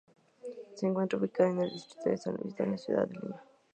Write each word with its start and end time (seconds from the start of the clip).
Se 0.73 0.87
encuentra 0.87 1.19
ubicada 1.19 1.51
en 1.51 1.59
el 1.59 1.69
Distrito 1.69 2.09
de 2.09 2.17
San 2.17 2.35
Luis, 2.41 2.59
en 2.59 2.71
la 2.71 2.77
ciudad 2.79 3.07
de 3.07 3.13
Lima. 3.19 3.43